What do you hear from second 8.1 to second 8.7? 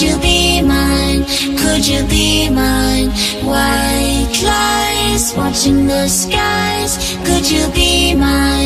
mine?